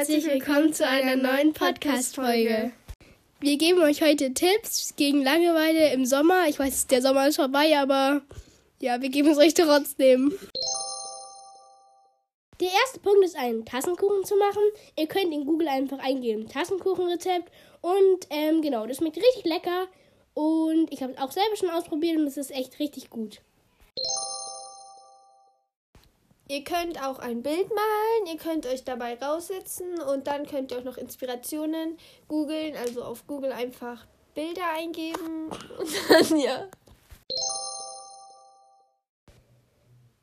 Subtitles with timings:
[0.00, 2.72] herzlich willkommen zu einer neuen Podcast-Folge.
[3.38, 6.48] Wir geben euch heute Tipps gegen Langeweile im Sommer.
[6.48, 8.22] Ich weiß, der Sommer ist vorbei, aber
[8.80, 10.32] ja, wir geben es euch trotzdem.
[12.60, 14.62] Der erste Punkt ist, einen Tassenkuchen zu machen.
[14.98, 17.52] Ihr könnt in Google einfach eingeben, Tassenkuchenrezept.
[17.82, 19.86] Und ähm, genau, das schmeckt richtig lecker.
[20.32, 23.42] Und ich habe es auch selber schon ausprobiert und es ist echt richtig gut.
[26.50, 30.78] Ihr könnt auch ein Bild malen, ihr könnt euch dabei raussetzen und dann könnt ihr
[30.78, 31.96] auch noch Inspirationen
[32.26, 34.04] googeln, also auf Google einfach
[34.34, 36.66] Bilder eingeben und dann ja.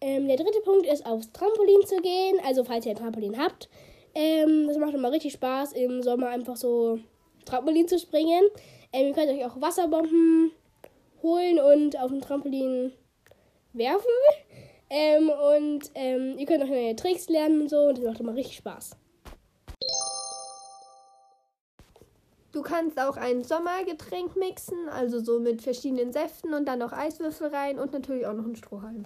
[0.00, 2.40] Ähm, der dritte Punkt ist, aufs Trampolin zu gehen.
[2.44, 3.68] Also, falls ihr ein Trampolin habt.
[4.12, 6.98] Ähm, das macht immer richtig Spaß, im Sommer einfach so
[7.44, 8.42] Trampolin zu springen.
[8.92, 10.50] Ähm, ihr könnt euch auch Wasserbomben
[11.22, 12.92] holen und auf dem Trampolin
[13.72, 14.10] werfen.
[14.88, 17.88] Ähm, und ähm, ihr könnt auch neue Tricks lernen und so.
[17.88, 18.90] Und das macht immer richtig Spaß.
[22.52, 27.48] Du kannst auch ein Sommergetränk mixen, also so mit verschiedenen Säften und dann noch Eiswürfel
[27.48, 29.04] rein und natürlich auch noch einen Strohhalm.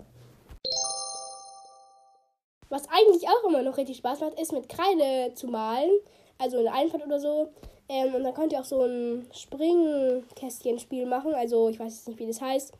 [2.68, 5.90] Was eigentlich auch immer noch richtig Spaß macht, ist mit Kreide zu malen.
[6.38, 7.48] Also eine Einfahrt oder so.
[7.88, 11.34] Ähm, und dann könnt ihr auch so ein Springkästchen-Spiel machen.
[11.34, 12.72] Also ich weiß jetzt nicht, wie das heißt.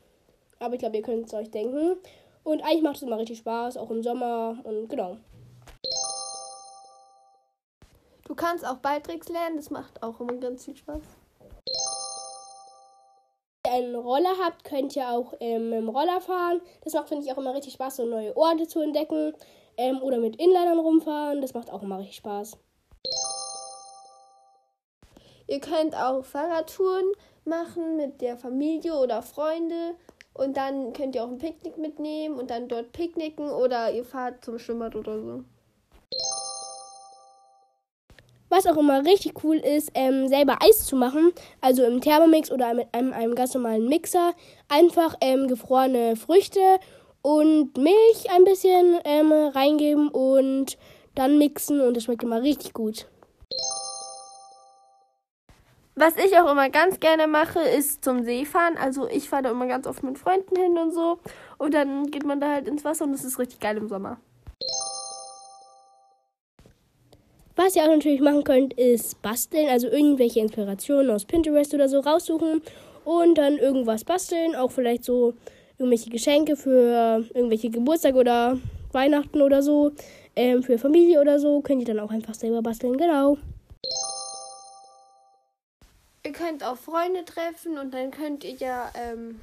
[0.61, 1.97] Aber ich glaube, ihr könnt es euch denken.
[2.45, 4.59] Und eigentlich macht es immer richtig Spaß, auch im Sommer.
[4.65, 5.17] Und genau.
[8.25, 11.03] Du kannst auch Balltricks lernen, das macht auch immer ganz viel Spaß.
[13.65, 16.61] Wenn ihr einen Roller habt, könnt ihr auch ähm, dem Roller fahren.
[16.83, 19.35] Das macht, finde ich, auch immer richtig Spaß, so neue Orte zu entdecken.
[19.77, 21.41] Ähm, oder mit Inlinern rumfahren.
[21.41, 22.57] Das macht auch immer richtig Spaß.
[25.47, 27.11] Ihr könnt auch Fahrradtouren
[27.45, 29.97] machen mit der Familie oder Freunde.
[30.41, 34.43] Und dann könnt ihr auch ein Picknick mitnehmen und dann dort picknicken oder ihr fahrt
[34.43, 35.45] zum Schwimmbad oder so.
[38.49, 41.33] Was auch immer richtig cool ist, ähm, selber Eis zu machen.
[41.61, 44.33] Also im Thermomix oder mit einem, einem ganz normalen Mixer.
[44.71, 46.79] Einfach ähm, gefrorene Früchte
[47.21, 50.79] und Milch ein bisschen ähm, reingeben und
[51.17, 53.09] dann mixen und das schmeckt immer richtig gut.
[56.01, 58.79] Was ich auch immer ganz gerne mache, ist zum See fahren.
[58.81, 61.19] Also ich fahre da immer ganz oft mit Freunden hin und so.
[61.59, 64.19] Und dann geht man da halt ins Wasser und es ist richtig geil im Sommer.
[67.55, 69.69] Was ihr auch natürlich machen könnt, ist basteln.
[69.69, 72.63] Also irgendwelche Inspirationen aus Pinterest oder so raussuchen
[73.05, 74.57] und dann irgendwas basteln.
[74.57, 75.35] Auch vielleicht so
[75.77, 78.57] irgendwelche Geschenke für irgendwelche Geburtstage oder
[78.93, 79.93] Weihnachten oder so.
[80.35, 81.61] Ähm, für Familie oder so.
[81.61, 82.97] Könnt ihr dann auch einfach selber basteln.
[82.97, 83.37] Genau.
[86.31, 89.41] Ihr könnt auch Freunde treffen und dann könnt ihr ja ähm,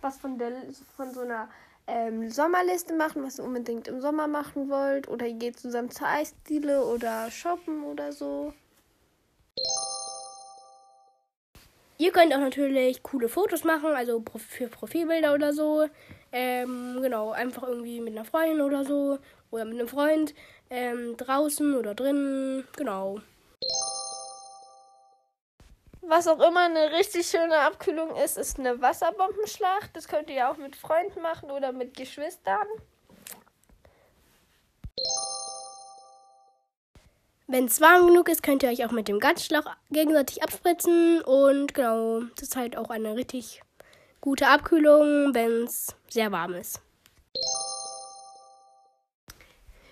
[0.00, 0.52] was von, der,
[0.96, 1.48] von so einer
[1.88, 5.08] ähm, Sommerliste machen, was ihr unbedingt im Sommer machen wollt.
[5.08, 8.54] Oder ihr geht zusammen zur Eisdiele oder shoppen oder so.
[11.98, 15.88] Ihr könnt auch natürlich coole Fotos machen, also für Profilbilder oder so.
[16.30, 19.18] Ähm, genau, einfach irgendwie mit einer Freundin oder so.
[19.50, 20.34] Oder mit einem Freund.
[20.70, 22.62] Ähm, draußen oder drinnen.
[22.76, 23.22] Genau.
[26.08, 29.90] Was auch immer eine richtig schöne Abkühlung ist, ist eine Wasserbombenschlacht.
[29.94, 32.66] Das könnt ihr ja auch mit Freunden machen oder mit Geschwistern.
[37.48, 41.22] Wenn es warm genug ist, könnt ihr euch auch mit dem Gasschlauch gegenseitig abspritzen.
[41.22, 43.62] Und genau, das ist halt auch eine richtig
[44.20, 46.80] gute Abkühlung, wenn es sehr warm ist.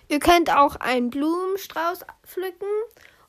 [0.07, 2.67] Ihr könnt auch einen Blumenstrauß pflücken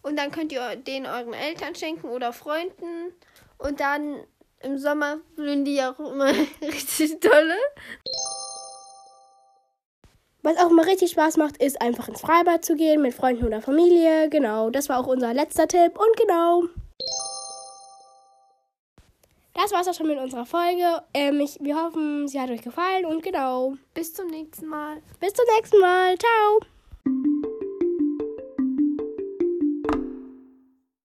[0.03, 3.13] und dann könnt ihr den euren Eltern schenken oder Freunden.
[3.59, 4.23] Und dann
[4.61, 7.57] im Sommer blühen die auch immer richtig tolle.
[10.43, 13.61] Was auch immer richtig Spaß macht, ist einfach ins Freibad zu gehen mit Freunden oder
[13.61, 14.29] Familie.
[14.31, 15.99] Genau, das war auch unser letzter Tipp.
[15.99, 16.63] Und genau.
[19.55, 21.03] Das war's auch schon mit unserer Folge.
[21.15, 23.07] Ähm, ich, wir hoffen, sie hat euch gefallen.
[23.07, 23.75] Und genau.
[23.95, 25.03] Bis zum nächsten Mal.
[25.19, 26.17] Bis zum nächsten Mal.
[26.19, 26.76] Ciao.